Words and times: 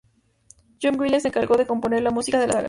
John 0.81 0.99
Williams 0.99 1.21
se 1.21 1.27
encargó 1.27 1.57
de 1.57 1.67
componer 1.67 2.01
la 2.01 2.09
música 2.09 2.39
de 2.39 2.47
la 2.47 2.53
saga. 2.53 2.59